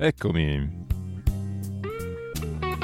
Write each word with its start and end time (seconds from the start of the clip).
Eccomi. 0.00 0.86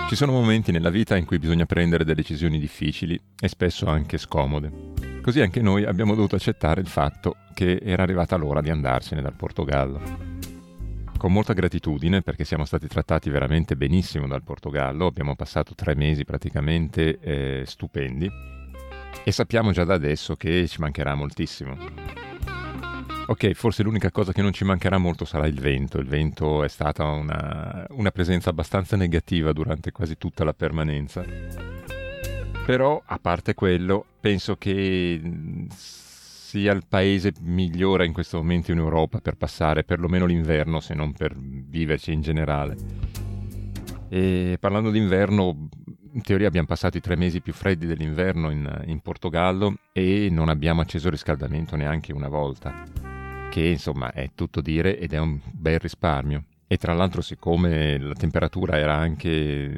Ci 0.09 0.17
sono 0.17 0.33
momenti 0.33 0.73
nella 0.73 0.91
vita 0.91 1.17
in 1.17 1.25
cui 1.25 1.39
bisogna 1.39 1.65
prendere 1.65 2.03
delle 2.03 2.17
decisioni 2.17 2.59
difficili 2.59 3.19
e 3.41 3.47
spesso 3.47 3.87
anche 3.87 4.19
scomode. 4.19 4.93
Così 5.23 5.41
anche 5.41 5.63
noi 5.63 5.85
abbiamo 5.85 6.17
dovuto 6.17 6.35
accettare 6.35 6.81
il 6.81 6.89
fatto 6.89 7.37
che 7.55 7.81
era 7.85 8.03
arrivata 8.03 8.35
l'ora 8.35 8.61
di 8.61 8.71
andarsene 8.71 9.23
dal 9.23 9.37
Portogallo. 9.37 10.01
Con 11.17 11.33
molta 11.33 11.53
gratitudine 11.53 12.21
perché 12.21 12.45
siamo 12.45 12.65
stati 12.65 12.89
trattati 12.89 13.31
veramente 13.31 13.77
benissimo 13.77 14.27
dal 14.27 14.43
Portogallo, 14.43 15.07
abbiamo 15.07 15.37
passato 15.37 15.77
tre 15.77 15.95
mesi 15.95 16.25
praticamente 16.25 17.21
eh, 17.21 17.63
stupendi 17.65 18.29
e 19.23 19.31
sappiamo 19.31 19.71
già 19.71 19.85
da 19.85 19.95
adesso 19.95 20.35
che 20.35 20.67
ci 20.67 20.81
mancherà 20.81 21.15
moltissimo. 21.15 21.77
Ok, 23.27 23.53
forse 23.53 23.83
l'unica 23.83 24.11
cosa 24.11 24.33
che 24.33 24.43
non 24.43 24.53
ci 24.53 24.65
mancherà 24.65 24.99
molto 24.99 25.25
sarà 25.25 25.47
il 25.47 25.59
vento. 25.59 25.99
Il 25.99 26.07
vento 26.07 26.63
è 26.63 26.69
stata 26.69 27.05
una, 27.05 27.87
una 27.91 28.11
presenza 28.11 28.51
abbastanza 28.51 28.97
negativa 28.97 29.53
durante 29.55 29.93
quasi 29.93 30.19
tutta 30.19 30.45
la 30.45 30.53
permanenza. 30.53 31.25
Però, 32.67 33.03
a 33.03 33.19
parte 33.19 33.55
quello, 33.55 34.05
penso 34.21 34.57
che 34.57 35.21
sia 35.71 36.73
il 36.73 36.85
paese 36.87 37.33
migliore 37.41 38.05
in 38.05 38.13
questo 38.13 38.37
momento 38.37 38.73
in 38.73 38.79
Europa 38.79 39.21
per 39.21 39.37
passare 39.37 39.85
perlomeno 39.85 40.27
l'inverno, 40.27 40.81
se 40.81 40.93
non 40.93 41.15
per 41.15 41.35
viverci 41.35 42.13
in 42.13 42.21
generale. 42.21 42.77
E 44.11 44.59
parlando 44.61 44.91
d'inverno, 44.91 45.69
in 46.13 46.21
teoria 46.21 46.47
abbiamo 46.47 46.67
passato 46.67 46.99
i 46.99 47.01
tre 47.01 47.17
mesi 47.17 47.41
più 47.41 47.55
freddi 47.55 47.87
dell'inverno 47.87 48.51
in, 48.51 48.83
in 48.85 49.01
Portogallo 49.01 49.77
e 49.93 50.29
non 50.31 50.51
abbiamo 50.51 50.83
acceso 50.83 51.07
il 51.07 51.13
riscaldamento 51.13 51.75
neanche 51.75 52.13
una 52.13 52.29
volta 52.29 53.04
che 53.55 53.69
insomma 53.69 54.11
è 54.11 54.31
tutto 54.35 54.61
dire 54.61 54.99
ed 54.99 55.13
è 55.13 55.19
un 55.19 55.39
bel 55.53 55.79
risparmio. 55.79 56.43
E 56.67 56.77
tra 56.77 56.93
l'altro 56.93 57.21
siccome 57.21 57.97
la 58.01 58.15
temperatura 58.15 58.79
era 58.79 58.97
anche, 58.97 59.77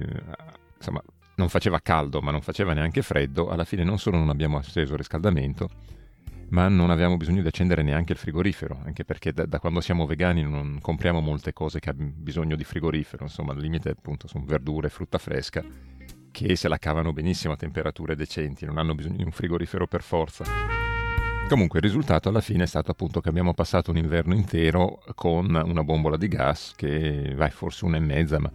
insomma, 0.78 1.02
non 1.34 1.50
faceva 1.50 1.78
caldo 1.80 2.22
ma 2.22 2.30
non 2.30 2.41
faceva 2.41 2.72
neanche 2.72 3.02
freddo, 3.02 3.50
alla 3.50 3.64
fine 3.64 3.84
non 3.84 3.98
solo 3.98 4.16
non 4.16 4.30
abbiamo 4.30 4.56
acceso 4.56 4.92
il 4.92 4.98
riscaldamento, 4.98 5.68
ma 6.48 6.68
non 6.68 6.88
avevamo 6.88 7.18
bisogno 7.18 7.42
di 7.42 7.48
accendere 7.48 7.83
neanche 7.83 8.12
il 8.12 8.18
frigorifero, 8.18 8.80
anche 8.83 9.05
perché 9.05 9.34
da, 9.34 9.44
da, 9.44 9.58
quando 9.58 9.83
siamo 9.83 10.06
vegani 10.06 10.42
non 10.42 10.78
compriamo 10.80 11.20
molte 11.20 11.52
cose 11.52 11.78
che 11.78 11.90
hanno 11.90 12.11
bisogno 12.14 12.56
di 12.56 12.64
frigorifero, 12.64 13.24
insomma 13.24 13.52
al 13.52 13.58
limite 13.58 13.90
appunto 13.90 14.27
sono 14.27 14.46
verdure 14.46 14.88
frutta 14.88 15.18
fresca 15.18 15.62
che 16.30 16.56
se 16.56 16.68
la 16.68 16.78
cavano 16.78 17.12
benissimo 17.12 17.52
a 17.52 17.56
temperature 17.56 18.16
decenti, 18.16 18.64
non 18.64 18.78
hanno 18.78 18.94
bisogno 18.94 19.16
di 19.16 19.24
un 19.24 19.33
frigorifero 19.33 19.86
per 19.86 20.02
forza. 20.02 20.86
Comunque 21.48 21.78
il 21.78 21.84
risultato 21.84 22.28
alla 22.28 22.41
fine 22.41 22.64
è 22.64 22.66
stato 22.66 22.91
appunto 22.91 23.20
che 23.20 23.28
abbiamo 23.28 23.55
passato 23.55 23.92
un 23.92 23.97
inverno 23.97 24.34
intero 24.34 25.00
con 25.14 25.55
una 25.55 25.84
bombola 25.84 26.16
di 26.16 26.27
gas 26.27 26.72
che 26.75 27.34
vai 27.36 27.50
forse 27.50 27.84
una 27.84 27.98
e 27.98 28.00
mezza, 28.00 28.41
ma 28.41 28.50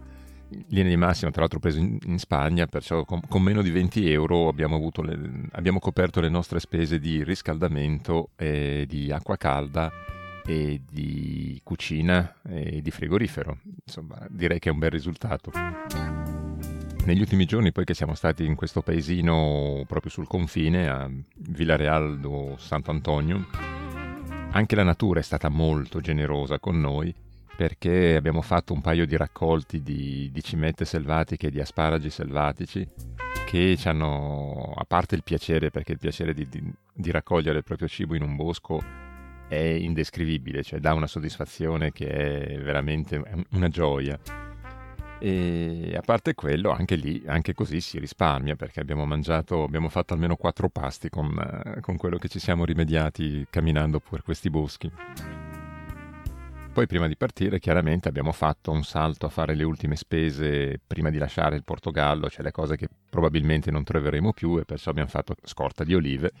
in 0.50 0.64
linea 0.68 0.90
di 0.90 0.96
massima 0.96 1.30
tra 1.30 1.40
l'altro 1.40 1.58
preso 1.58 1.78
in, 1.78 1.96
in 2.04 2.18
Spagna, 2.18 2.66
perciò 2.66 3.06
con, 3.06 3.22
con, 3.26 3.42
meno 3.42 3.62
di 3.62 3.70
20 3.70 4.12
euro 4.12 4.48
abbiamo, 4.48 4.90
le, 5.02 5.48
abbiamo, 5.52 5.78
coperto 5.78 6.20
le 6.20 6.28
nostre 6.28 6.60
spese 6.60 6.98
di 6.98 7.24
riscaldamento, 7.24 8.30
e 8.36 8.84
di 8.86 9.10
acqua 9.10 9.38
calda 9.38 9.90
e 10.44 10.82
di 10.86 11.58
cucina 11.64 12.40
e 12.46 12.82
di 12.82 12.90
frigorifero. 12.90 13.58
Insomma 13.86 14.18
direi 14.28 14.58
che 14.58 14.68
è 14.68 14.72
un 14.72 14.78
bel 14.78 14.90
risultato 14.90 16.21
negli 17.04 17.20
ultimi 17.20 17.46
giorni, 17.46 17.72
poi 17.72 17.84
che 17.84 17.94
siamo 17.94 18.14
stati 18.14 18.44
in 18.44 18.54
questo 18.54 18.80
paesino 18.80 19.84
proprio 19.86 20.10
sul 20.10 20.26
confine, 20.26 20.88
a 20.88 21.10
Villareal 21.36 22.20
do 22.20 22.56
Sant'Antonio, 22.58 23.46
anche 24.50 24.76
la 24.76 24.84
natura 24.84 25.20
è 25.20 25.22
stata 25.22 25.48
molto 25.48 26.00
generosa 26.00 26.58
con 26.58 26.78
noi 26.78 27.12
perché 27.56 28.16
abbiamo 28.16 28.40
fatto 28.40 28.72
un 28.72 28.80
paio 28.80 29.06
di 29.06 29.16
raccolti 29.16 29.82
di, 29.82 30.30
di 30.32 30.42
cimette 30.42 30.84
selvatiche 30.84 31.48
e 31.48 31.50
di 31.50 31.60
asparagi 31.60 32.08
selvatici 32.08 32.88
che 33.46 33.76
ci 33.76 33.88
hanno, 33.88 34.72
a 34.74 34.84
parte 34.84 35.14
il 35.14 35.22
piacere, 35.22 35.70
perché 35.70 35.92
il 35.92 35.98
piacere 35.98 36.32
di, 36.32 36.48
di, 36.48 36.62
di 36.94 37.10
raccogliere 37.10 37.58
il 37.58 37.64
proprio 37.64 37.88
cibo 37.88 38.14
in 38.14 38.22
un 38.22 38.36
bosco 38.36 38.80
è 39.48 39.56
indescrivibile, 39.56 40.62
cioè 40.62 40.80
dà 40.80 40.94
una 40.94 41.06
soddisfazione 41.06 41.92
che 41.92 42.06
è 42.06 42.58
veramente 42.58 43.22
una 43.50 43.68
gioia 43.68 44.18
e 45.24 45.94
a 45.96 46.00
parte 46.00 46.34
quello, 46.34 46.72
anche 46.72 46.96
lì, 46.96 47.22
anche 47.26 47.54
così 47.54 47.80
si 47.80 48.00
risparmia 48.00 48.56
perché 48.56 48.80
abbiamo 48.80 49.04
mangiato, 49.04 49.62
abbiamo 49.62 49.88
fatto 49.88 50.14
almeno 50.14 50.34
quattro 50.34 50.68
pasti 50.68 51.10
con, 51.10 51.38
eh, 51.38 51.80
con 51.80 51.96
quello 51.96 52.18
che 52.18 52.26
ci 52.26 52.40
siamo 52.40 52.64
rimediati 52.64 53.46
camminando 53.48 54.00
per 54.00 54.24
questi 54.24 54.50
boschi. 54.50 54.90
Poi 56.72 56.86
prima 56.88 57.06
di 57.06 57.16
partire 57.16 57.60
chiaramente 57.60 58.08
abbiamo 58.08 58.32
fatto 58.32 58.72
un 58.72 58.82
salto 58.82 59.26
a 59.26 59.28
fare 59.28 59.54
le 59.54 59.62
ultime 59.62 59.94
spese 59.94 60.80
prima 60.84 61.08
di 61.08 61.18
lasciare 61.18 61.54
il 61.54 61.62
Portogallo, 61.62 62.28
cioè 62.28 62.42
le 62.42 62.50
cose 62.50 62.74
che 62.74 62.88
probabilmente 63.08 63.70
non 63.70 63.84
troveremo 63.84 64.32
più 64.32 64.58
e 64.58 64.64
perciò 64.64 64.90
abbiamo 64.90 65.08
fatto 65.08 65.36
scorta 65.44 65.84
di 65.84 65.94
olive 65.94 66.32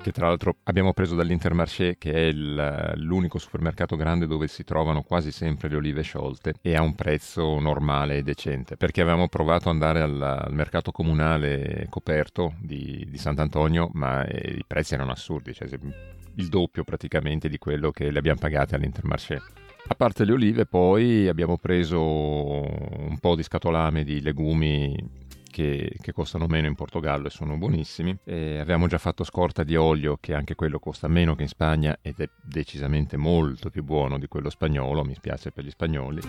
che 0.00 0.12
tra 0.12 0.28
l'altro 0.28 0.56
abbiamo 0.64 0.92
preso 0.92 1.14
dall'Intermarché, 1.14 1.96
che 1.98 2.12
è 2.12 2.20
il, 2.26 2.92
l'unico 2.96 3.38
supermercato 3.38 3.96
grande 3.96 4.26
dove 4.26 4.46
si 4.48 4.64
trovano 4.64 5.02
quasi 5.02 5.30
sempre 5.30 5.68
le 5.68 5.76
olive 5.76 6.02
sciolte 6.02 6.54
e 6.62 6.76
a 6.76 6.82
un 6.82 6.94
prezzo 6.94 7.58
normale 7.58 8.18
e 8.18 8.22
decente, 8.22 8.76
perché 8.76 9.00
avevamo 9.00 9.28
provato 9.28 9.68
ad 9.68 9.74
andare 9.74 10.00
al, 10.00 10.20
al 10.20 10.54
mercato 10.54 10.90
comunale 10.90 11.86
coperto 11.90 12.54
di, 12.60 13.06
di 13.08 13.18
Sant'Antonio, 13.18 13.90
ma 13.92 14.24
eh, 14.24 14.56
i 14.58 14.64
prezzi 14.66 14.94
erano 14.94 15.12
assurdi, 15.12 15.52
cioè 15.54 15.68
il 15.68 16.48
doppio 16.48 16.84
praticamente 16.84 17.48
di 17.48 17.58
quello 17.58 17.90
che 17.90 18.10
le 18.10 18.18
abbiamo 18.18 18.38
pagate 18.38 18.76
all'Intermarché. 18.76 19.42
A 19.90 19.94
parte 19.94 20.24
le 20.24 20.32
olive, 20.32 20.66
poi 20.66 21.28
abbiamo 21.28 21.56
preso 21.56 22.00
un 22.02 23.16
po' 23.20 23.34
di 23.34 23.42
scatolame 23.42 24.04
di 24.04 24.20
legumi 24.20 25.26
che, 25.58 25.96
che, 26.00 26.12
costano 26.12 26.46
meno 26.46 26.68
in 26.68 26.76
Portogallo 26.76 27.26
e 27.26 27.30
sono 27.30 27.56
buonissimi. 27.56 28.18
E 28.22 28.58
avevamo 28.60 28.86
già 28.86 28.98
fatto 28.98 29.24
scorta 29.24 29.64
di 29.64 29.74
olio, 29.74 30.16
che 30.20 30.32
anche 30.32 30.54
quello 30.54 30.78
costa 30.78 31.08
meno 31.08 31.34
che 31.34 31.42
in 31.42 31.48
Spagna 31.48 31.98
ed 32.00 32.20
è 32.20 32.28
decisamente 32.40 33.16
molto 33.16 33.68
più 33.68 33.82
buono 33.82 34.18
di 34.18 34.28
quello 34.28 34.50
spagnolo, 34.50 35.02
mi 35.02 35.14
spiace 35.14 35.50
per 35.50 35.64
gli 35.64 35.70
spagnoli. 35.70 36.20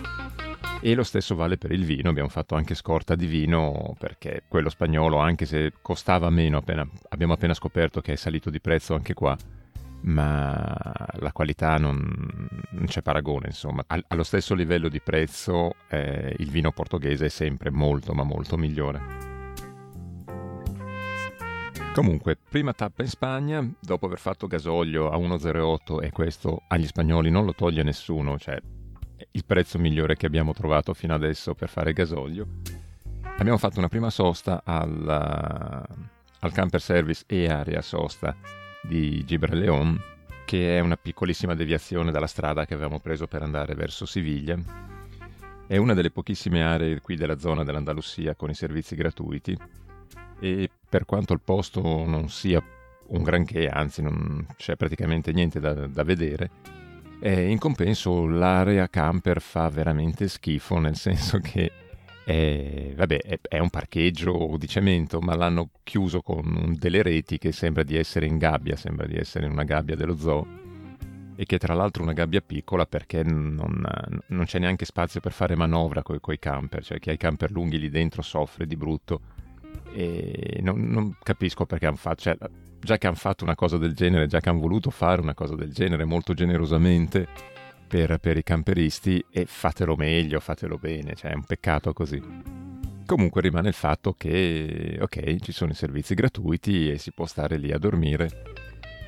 E 0.82 0.94
lo 0.94 1.04
stesso 1.04 1.36
vale 1.36 1.58
per 1.58 1.70
il 1.70 1.84
vino, 1.84 2.08
abbiamo 2.08 2.28
fatto 2.28 2.56
anche 2.56 2.74
scorta 2.74 3.14
di 3.14 3.26
vino 3.26 3.94
perché 3.98 4.42
quello 4.48 4.68
spagnolo, 4.68 5.18
anche 5.18 5.46
se 5.46 5.74
costava 5.80 6.28
meno, 6.28 6.56
appena, 6.56 6.88
abbiamo 7.10 7.34
appena 7.34 7.54
scoperto 7.54 8.00
che 8.00 8.14
è 8.14 8.16
salito 8.16 8.50
di 8.50 8.60
prezzo 8.60 8.94
anche 8.94 9.14
qua, 9.14 9.36
ma 10.02 11.06
la 11.14 11.32
qualità 11.32 11.76
non, 11.76 11.98
non 12.70 12.86
c'è 12.86 13.02
paragone, 13.02 13.48
insomma. 13.48 13.84
allo 13.86 14.22
stesso 14.22 14.54
livello 14.54 14.88
di 14.88 15.00
prezzo 15.00 15.74
eh, 15.88 16.34
il 16.38 16.50
vino 16.50 16.72
portoghese 16.72 17.26
è 17.26 17.28
sempre 17.28 17.70
molto 17.70 18.12
ma 18.12 18.22
molto 18.22 18.56
migliore. 18.56 19.28
Comunque, 21.92 22.36
prima 22.36 22.72
tappa 22.72 23.02
in 23.02 23.08
Spagna, 23.08 23.68
dopo 23.80 24.06
aver 24.06 24.20
fatto 24.20 24.46
gasolio 24.46 25.10
a 25.10 25.16
1,08 25.16 26.02
e 26.02 26.10
questo 26.12 26.62
agli 26.68 26.86
spagnoli 26.86 27.30
non 27.30 27.44
lo 27.44 27.52
toglie 27.52 27.82
nessuno, 27.82 28.38
cioè 28.38 28.58
il 29.32 29.44
prezzo 29.44 29.78
migliore 29.78 30.16
che 30.16 30.26
abbiamo 30.26 30.52
trovato 30.52 30.94
fino 30.94 31.14
adesso 31.14 31.54
per 31.54 31.68
fare 31.68 31.92
gasolio. 31.92 32.46
Abbiamo 33.38 33.58
fatto 33.58 33.78
una 33.78 33.88
prima 33.88 34.08
sosta 34.08 34.62
al, 34.64 35.84
al 36.38 36.52
camper 36.52 36.80
service 36.80 37.24
e 37.26 37.48
area 37.48 37.82
sosta 37.82 38.36
di 38.82 39.24
Gibraleon, 39.24 40.00
che 40.44 40.76
è 40.76 40.80
una 40.80 40.96
piccolissima 40.96 41.54
deviazione 41.54 42.10
dalla 42.10 42.26
strada 42.26 42.66
che 42.66 42.74
avevamo 42.74 43.00
preso 43.00 43.26
per 43.26 43.42
andare 43.42 43.74
verso 43.74 44.06
Siviglia. 44.06 44.58
È 45.66 45.76
una 45.76 45.94
delle 45.94 46.10
pochissime 46.10 46.64
aree 46.64 47.00
qui 47.00 47.16
della 47.16 47.38
zona 47.38 47.62
dell'Andalusia 47.62 48.34
con 48.34 48.50
i 48.50 48.54
servizi 48.54 48.96
gratuiti 48.96 49.56
e 50.40 50.70
per 50.88 51.04
quanto 51.04 51.32
il 51.32 51.40
posto 51.44 51.80
non 51.80 52.28
sia 52.28 52.60
un 53.08 53.22
granché, 53.22 53.68
anzi 53.68 54.02
non 54.02 54.46
c'è 54.56 54.76
praticamente 54.76 55.32
niente 55.32 55.60
da, 55.60 55.72
da 55.86 56.02
vedere, 56.02 56.50
in 57.22 57.58
compenso 57.58 58.26
l'area 58.26 58.88
camper 58.88 59.40
fa 59.40 59.68
veramente 59.68 60.26
schifo, 60.26 60.78
nel 60.78 60.96
senso 60.96 61.38
che 61.38 61.70
è, 62.30 62.92
vabbè, 62.94 63.22
è, 63.22 63.38
è, 63.48 63.58
un 63.58 63.70
parcheggio 63.70 64.54
di 64.56 64.68
cemento, 64.68 65.20
ma 65.20 65.34
l'hanno 65.34 65.70
chiuso 65.82 66.22
con 66.22 66.76
delle 66.78 67.02
reti 67.02 67.38
che 67.38 67.50
sembra 67.50 67.82
di 67.82 67.96
essere 67.96 68.26
in 68.26 68.38
gabbia, 68.38 68.76
sembra 68.76 69.06
di 69.06 69.16
essere 69.16 69.46
in 69.46 69.52
una 69.52 69.64
gabbia 69.64 69.96
dello 69.96 70.16
zoo. 70.16 70.58
E 71.34 71.44
che 71.46 71.58
tra 71.58 71.74
l'altro 71.74 72.02
è 72.02 72.04
una 72.04 72.14
gabbia 72.14 72.42
piccola 72.42 72.84
perché 72.84 73.22
non, 73.22 73.82
non 74.26 74.44
c'è 74.44 74.58
neanche 74.58 74.84
spazio 74.84 75.20
per 75.20 75.32
fare 75.32 75.56
manovra 75.56 76.02
con 76.02 76.20
i 76.28 76.38
camper, 76.38 76.84
cioè 76.84 76.98
chi 76.98 77.08
ha 77.08 77.12
i 77.14 77.16
camper 77.16 77.50
lunghi 77.50 77.78
lì 77.78 77.88
dentro 77.88 78.22
soffre 78.22 78.66
di 78.66 78.76
brutto. 78.76 79.20
E 79.92 80.60
non, 80.62 80.82
non 80.88 81.16
capisco 81.22 81.64
perché 81.64 81.86
hanno 81.86 81.96
fatto, 81.96 82.20
cioè, 82.22 82.36
già 82.78 82.98
che 82.98 83.06
hanno 83.06 83.16
fatto 83.16 83.42
una 83.42 83.54
cosa 83.54 83.78
del 83.78 83.94
genere, 83.94 84.26
già 84.26 84.38
che 84.40 84.50
hanno 84.50 84.60
voluto 84.60 84.90
fare 84.90 85.20
una 85.20 85.34
cosa 85.34 85.56
del 85.56 85.72
genere 85.72 86.04
molto 86.04 86.34
generosamente, 86.34 87.26
per, 87.90 88.18
per 88.18 88.36
i 88.36 88.44
camperisti 88.44 89.24
e 89.32 89.46
fatelo 89.46 89.96
meglio, 89.96 90.38
fatelo 90.38 90.78
bene, 90.78 91.16
cioè 91.16 91.32
è 91.32 91.34
un 91.34 91.42
peccato 91.42 91.92
così. 91.92 92.22
Comunque 93.04 93.40
rimane 93.40 93.66
il 93.66 93.74
fatto 93.74 94.12
che, 94.12 94.96
ok, 95.00 95.40
ci 95.40 95.50
sono 95.50 95.72
i 95.72 95.74
servizi 95.74 96.14
gratuiti 96.14 96.88
e 96.88 96.98
si 96.98 97.10
può 97.10 97.26
stare 97.26 97.56
lì 97.56 97.72
a 97.72 97.78
dormire, 97.78 98.44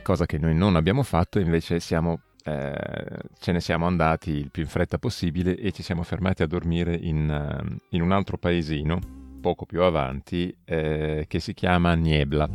cosa 0.02 0.26
che 0.26 0.37
noi 0.37 0.56
non 0.56 0.75
abbiamo 0.75 1.05
fatto, 1.05 1.38
invece 1.38 1.79
siamo 1.79 2.23
eh, 2.44 3.19
ce 3.38 3.52
ne 3.52 3.61
siamo 3.61 3.87
andati 3.87 4.31
il 4.31 4.50
più 4.50 4.64
in 4.64 4.69
fretta 4.69 4.99
possibile 4.99 5.56
e 5.56 5.70
ci 5.70 5.85
siamo 5.85 6.02
fermati 6.02 6.43
a 6.43 6.49
dormire 6.49 6.96
in, 6.96 7.78
in 7.90 8.02
un 8.02 8.11
altro 8.11 8.37
paesino, 8.37 8.99
poco 9.40 9.64
più 9.64 9.82
avanti, 9.82 10.52
eh, 10.64 11.26
che 11.28 11.38
si 11.38 11.55
chiama 11.55 11.94
Niebla, 11.94 12.49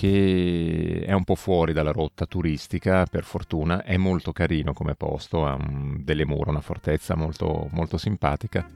che 0.00 1.02
è 1.04 1.12
un 1.12 1.24
po' 1.24 1.34
fuori 1.34 1.74
dalla 1.74 1.92
rotta 1.92 2.24
turistica, 2.24 3.04
per 3.04 3.22
fortuna, 3.22 3.82
è 3.82 3.98
molto 3.98 4.32
carino 4.32 4.72
come 4.72 4.94
posto, 4.94 5.44
ha 5.44 5.52
un, 5.52 6.00
delle 6.02 6.24
mura, 6.24 6.48
una 6.48 6.62
fortezza 6.62 7.14
molto, 7.16 7.68
molto 7.72 7.98
simpatica. 7.98 8.66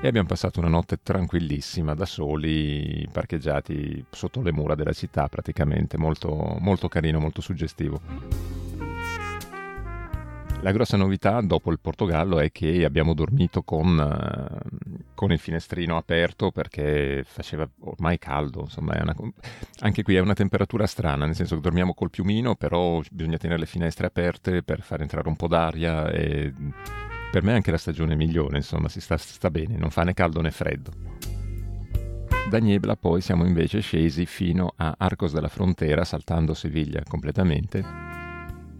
E 0.00 0.08
abbiamo 0.08 0.26
passato 0.26 0.58
una 0.58 0.70
notte 0.70 1.00
tranquillissima 1.02 1.92
da 1.92 2.06
soli, 2.06 3.06
parcheggiati 3.12 4.02
sotto 4.08 4.40
le 4.40 4.52
mura 4.52 4.74
della 4.74 4.94
città 4.94 5.28
praticamente, 5.28 5.98
molto, 5.98 6.56
molto 6.60 6.88
carino, 6.88 7.20
molto 7.20 7.42
suggestivo. 7.42 8.59
La 10.62 10.72
grossa 10.72 10.98
novità 10.98 11.40
dopo 11.40 11.70
il 11.70 11.80
Portogallo 11.80 12.38
è 12.38 12.52
che 12.52 12.84
abbiamo 12.84 13.14
dormito 13.14 13.62
con, 13.62 13.96
uh, 13.96 15.04
con 15.14 15.32
il 15.32 15.38
finestrino 15.38 15.96
aperto 15.96 16.50
perché 16.50 17.22
faceva 17.24 17.66
ormai 17.80 18.18
caldo, 18.18 18.60
insomma 18.64 18.94
una, 19.00 19.14
anche 19.80 20.02
qui 20.02 20.16
è 20.16 20.20
una 20.20 20.34
temperatura 20.34 20.86
strana, 20.86 21.24
nel 21.24 21.34
senso 21.34 21.54
che 21.54 21.62
dormiamo 21.62 21.94
col 21.94 22.10
piumino, 22.10 22.56
però 22.56 23.00
bisogna 23.10 23.38
tenere 23.38 23.60
le 23.60 23.66
finestre 23.66 24.06
aperte 24.06 24.62
per 24.62 24.82
far 24.82 25.00
entrare 25.00 25.28
un 25.28 25.36
po' 25.36 25.48
d'aria 25.48 26.10
e 26.10 26.52
per 27.32 27.42
me 27.42 27.52
è 27.52 27.54
anche 27.54 27.70
la 27.70 27.78
stagione 27.78 28.14
migliore, 28.14 28.58
insomma, 28.58 28.88
si 28.88 29.00
sta, 29.00 29.16
sta 29.16 29.50
bene, 29.50 29.78
non 29.78 29.90
fa 29.90 30.02
né 30.02 30.12
caldo 30.12 30.42
né 30.42 30.50
freddo. 30.50 30.92
Da 32.50 32.58
Niebla 32.58 32.96
poi 32.96 33.22
siamo 33.22 33.46
invece 33.46 33.80
scesi 33.80 34.26
fino 34.26 34.74
a 34.76 34.94
Arcos 34.98 35.32
della 35.32 35.48
Frontera, 35.48 36.04
saltando 36.04 36.52
Siviglia 36.52 37.02
completamente, 37.08 37.82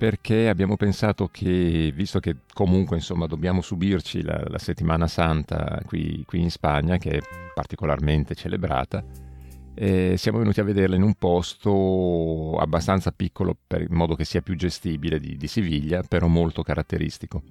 perché 0.00 0.48
abbiamo 0.48 0.76
pensato 0.76 1.28
che, 1.30 1.92
visto 1.94 2.20
che 2.20 2.36
comunque 2.54 2.96
insomma 2.96 3.26
dobbiamo 3.26 3.60
subirci 3.60 4.22
la, 4.22 4.42
la 4.48 4.56
settimana 4.56 5.06
santa 5.06 5.78
qui, 5.84 6.24
qui, 6.26 6.40
in 6.40 6.50
Spagna, 6.50 6.96
che 6.96 7.18
è 7.18 7.20
particolarmente 7.52 8.34
celebrata, 8.34 9.04
eh, 9.74 10.14
siamo 10.16 10.38
venuti 10.38 10.58
a 10.58 10.64
vederla 10.64 10.96
in 10.96 11.02
un 11.02 11.12
posto 11.16 12.56
abbastanza 12.58 13.12
piccolo 13.12 13.54
per, 13.66 13.82
in 13.82 13.94
modo 13.94 14.14
che 14.14 14.24
sia 14.24 14.40
più 14.40 14.56
gestibile 14.56 15.20
di, 15.20 15.36
di 15.36 15.46
Siviglia, 15.46 16.02
però 16.02 16.28
molto 16.28 16.62
caratteristico. 16.62 17.42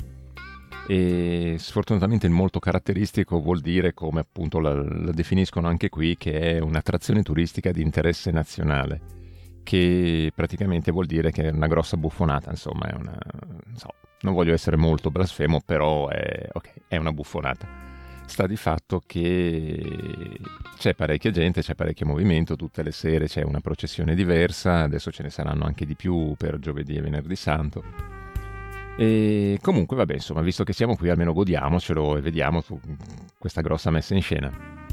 E 0.88 1.56
sfortunatamente 1.60 2.26
il 2.26 2.34
molto 2.34 2.58
caratteristico 2.58 3.40
vuol 3.40 3.60
dire, 3.60 3.94
come 3.94 4.22
appunto 4.22 4.60
la, 4.60 4.74
la 4.74 5.12
definiscono 5.12 5.68
anche 5.68 5.90
qui, 5.90 6.18
che 6.18 6.56
è 6.56 6.60
un'attrazione 6.60 7.22
turistica 7.22 7.72
di 7.72 7.84
interesse 7.84 8.32
nazionale, 8.32 9.19
che 9.70 10.32
praticamente 10.34 10.92
vuol 10.92 11.06
dire 11.06 11.30
che 11.30 11.44
è 11.44 11.52
una 11.52 11.68
grossa 11.68 11.96
buffonata, 11.96 12.50
insomma, 12.50 12.88
è 12.88 12.96
una, 12.96 13.16
non, 13.66 13.76
so, 13.76 13.94
non 14.22 14.34
voglio 14.34 14.52
essere 14.52 14.78
molto 14.78 15.12
blasfemo, 15.12 15.62
però 15.64 16.08
è, 16.08 16.48
okay, 16.54 16.74
è 16.88 16.98
una 16.98 17.12
buffonata. 17.12 17.68
Sta 18.26 18.48
di 18.48 18.56
fatto 18.56 19.00
che 19.06 20.40
c'è 20.76 20.96
parecchia 20.96 21.30
gente, 21.30 21.62
c'è 21.62 21.76
parecchio 21.76 22.08
movimento, 22.08 22.56
tutte 22.56 22.82
le 22.82 22.92
sere 22.92 23.28
c'è 23.28 23.44
una 23.44 23.60
processione 23.60 24.16
diversa, 24.16 24.80
adesso 24.80 25.12
ce 25.12 25.22
ne 25.22 25.30
saranno 25.30 25.66
anche 25.66 25.86
di 25.86 25.94
più 25.94 26.34
per 26.36 26.58
giovedì 26.58 26.96
e 26.96 27.02
venerdì 27.02 27.36
santo 27.36 27.84
e 28.98 29.60
comunque, 29.62 29.96
vabbè, 29.98 30.16
insomma, 30.16 30.42
visto 30.42 30.64
che 30.64 30.74
siamo 30.74 30.96
qui, 30.96 31.10
almeno 31.10 31.32
godiamocelo 31.32 32.18
e 32.18 32.22
vediamo 32.22 32.64
questa 33.38 33.62
grossa 33.62 33.92
messa 33.92 34.16
in 34.16 34.22
scena. 34.24 34.88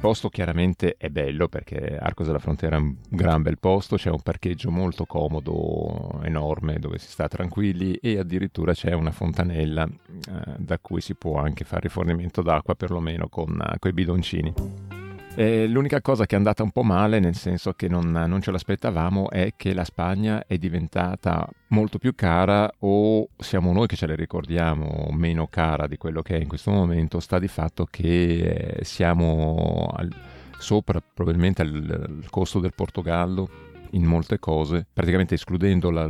Posto 0.00 0.30
chiaramente 0.30 0.96
è 0.96 1.10
bello 1.10 1.46
perché 1.46 1.98
Arcos 1.98 2.24
della 2.24 2.38
Frontera 2.38 2.76
è 2.76 2.78
un 2.78 2.96
gran 3.06 3.42
bel 3.42 3.58
posto, 3.58 3.96
c'è 3.96 4.08
un 4.08 4.22
parcheggio 4.22 4.70
molto 4.70 5.04
comodo, 5.04 6.22
enorme, 6.24 6.78
dove 6.78 6.96
si 6.96 7.10
sta 7.10 7.28
tranquilli 7.28 7.96
e 7.96 8.16
addirittura 8.18 8.72
c'è 8.72 8.94
una 8.94 9.10
fontanella 9.10 9.86
eh, 9.86 10.54
da 10.56 10.78
cui 10.78 11.02
si 11.02 11.14
può 11.14 11.36
anche 11.36 11.64
fare 11.64 11.82
rifornimento 11.82 12.40
d'acqua, 12.40 12.74
perlomeno 12.74 13.28
con 13.28 13.50
uh, 13.50 13.86
i 13.86 13.92
bidoncini. 13.92 14.89
Eh, 15.36 15.68
l'unica 15.68 16.00
cosa 16.02 16.26
che 16.26 16.34
è 16.34 16.38
andata 16.38 16.62
un 16.62 16.72
po' 16.72 16.82
male, 16.82 17.20
nel 17.20 17.36
senso 17.36 17.72
che 17.72 17.88
non, 17.88 18.10
non, 18.10 18.42
ce 18.42 18.50
l'aspettavamo, 18.50 19.30
è 19.30 19.52
che 19.56 19.72
la 19.72 19.84
Spagna 19.84 20.44
è 20.46 20.58
diventata 20.58 21.48
molto 21.68 21.98
più 21.98 22.14
cara 22.14 22.70
o 22.80 23.28
siamo 23.38 23.72
noi 23.72 23.86
che 23.86 23.96
ce 23.96 24.06
la 24.06 24.16
ricordiamo 24.16 25.08
meno 25.12 25.46
cara 25.46 25.86
di 25.86 25.96
quello 25.96 26.20
che 26.20 26.36
è 26.36 26.40
in 26.40 26.48
questo 26.48 26.72
momento, 26.72 27.20
sta 27.20 27.38
di 27.38 27.48
fatto 27.48 27.86
che 27.88 28.78
eh, 28.80 28.84
siamo 28.84 29.92
al, 29.94 30.12
sopra 30.58 31.00
probabilmente 31.00 31.62
al, 31.62 32.24
costo 32.28 32.58
del 32.58 32.74
Portogallo 32.74 33.48
in 33.92 34.04
molte 34.04 34.38
cose, 34.40 34.84
praticamente 34.92 35.34
escludendo 35.34 35.90
la, 35.90 36.06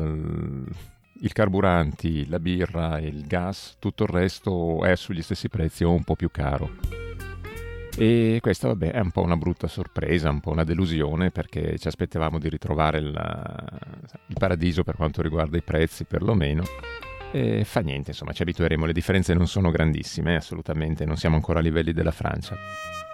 i 1.20 1.28
carburanti, 1.28 2.26
la 2.26 2.40
birra, 2.40 2.98
il 2.98 3.26
gas, 3.26 3.76
tutto 3.78 4.04
il 4.04 4.08
resto 4.08 4.82
è 4.82 4.96
sugli 4.96 5.22
stessi 5.22 5.48
prezzi 5.48 5.84
o 5.84 5.92
un 5.92 6.04
po' 6.04 6.16
più 6.16 6.30
caro. 6.30 6.99
E 7.96 8.38
questa 8.40 8.68
vabbè, 8.68 8.92
è 8.92 9.00
un 9.00 9.10
po' 9.10 9.22
una 9.22 9.36
brutta 9.36 9.66
sorpresa, 9.66 10.30
un 10.30 10.40
po' 10.40 10.50
una 10.50 10.64
delusione 10.64 11.30
perché 11.30 11.78
ci 11.78 11.88
aspettavamo 11.88 12.38
di 12.38 12.48
ritrovare 12.48 12.98
il, 12.98 13.08
il 14.26 14.36
paradiso 14.38 14.84
per 14.84 14.96
quanto 14.96 15.22
riguarda 15.22 15.56
i 15.56 15.62
prezzi 15.62 16.04
perlomeno. 16.04 16.62
E 17.32 17.64
fa 17.64 17.80
niente, 17.80 18.10
insomma, 18.10 18.32
ci 18.32 18.42
abitueremo, 18.42 18.86
le 18.86 18.92
differenze 18.92 19.34
non 19.34 19.46
sono 19.46 19.70
grandissime, 19.70 20.36
assolutamente, 20.36 21.04
non 21.04 21.16
siamo 21.16 21.36
ancora 21.36 21.60
a 21.60 21.62
livelli 21.62 21.92
della 21.92 22.10
Francia. 22.10 22.56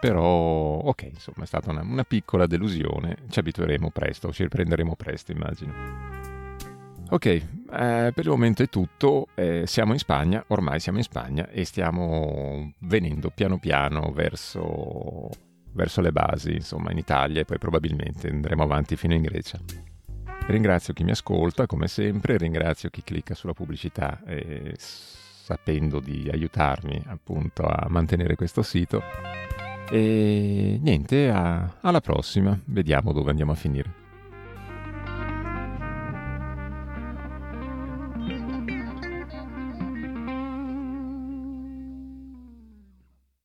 Però, 0.00 0.22
ok, 0.22 1.02
insomma, 1.02 1.44
è 1.44 1.46
stata 1.46 1.70
una, 1.70 1.82
una 1.82 2.04
piccola 2.04 2.46
delusione, 2.46 3.16
ci 3.28 3.38
abitueremo 3.38 3.90
presto, 3.90 4.32
ci 4.32 4.42
riprenderemo 4.44 4.94
presto, 4.94 5.32
immagino. 5.32 6.35
Ok, 7.08 7.26
eh, 7.26 7.42
per 7.68 8.24
il 8.24 8.28
momento 8.28 8.62
è 8.62 8.68
tutto. 8.68 9.28
Eh, 9.34 9.62
siamo 9.66 9.92
in 9.92 9.98
Spagna, 9.98 10.42
ormai 10.48 10.80
siamo 10.80 10.98
in 10.98 11.04
Spagna 11.04 11.48
e 11.48 11.64
stiamo 11.64 12.72
venendo 12.80 13.30
piano 13.30 13.58
piano 13.58 14.10
verso, 14.12 15.30
verso 15.72 16.00
le 16.00 16.10
basi, 16.10 16.54
insomma, 16.54 16.90
in 16.90 16.98
Italia 16.98 17.40
e 17.40 17.44
poi 17.44 17.58
probabilmente 17.58 18.28
andremo 18.28 18.64
avanti 18.64 18.96
fino 18.96 19.14
in 19.14 19.22
Grecia. 19.22 19.58
Ringrazio 20.48 20.94
chi 20.94 21.04
mi 21.04 21.12
ascolta, 21.12 21.66
come 21.66 21.86
sempre, 21.86 22.36
ringrazio 22.38 22.90
chi 22.90 23.02
clicca 23.02 23.34
sulla 23.34 23.52
pubblicità 23.52 24.20
eh, 24.26 24.74
sapendo 24.78 26.00
di 26.00 26.28
aiutarmi 26.30 27.02
appunto 27.06 27.62
a 27.62 27.86
mantenere 27.88 28.34
questo 28.34 28.62
sito. 28.62 29.00
E 29.88 30.78
niente, 30.82 31.30
a, 31.30 31.76
alla 31.80 32.00
prossima, 32.00 32.58
vediamo 32.64 33.12
dove 33.12 33.30
andiamo 33.30 33.52
a 33.52 33.56
finire. 33.56 34.05